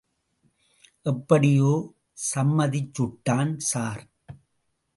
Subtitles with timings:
[1.05, 1.71] எப்படியோ
[2.29, 4.03] சம்மதிச்சுட்டான் ஸார்.